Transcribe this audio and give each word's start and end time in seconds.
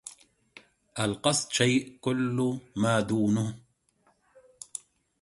القصد 0.99 1.51
شيء 1.51 1.97
كل 2.01 2.59
ما 2.75 2.99
دونه 3.01 3.57